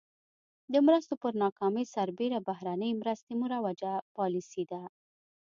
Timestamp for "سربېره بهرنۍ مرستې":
1.95-3.33